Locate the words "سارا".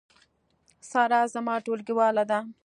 0.89-1.21